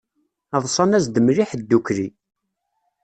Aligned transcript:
Ḍsan-as-d 0.63 1.15
mliḥ 1.25 1.49
ddukkli. 1.61 2.07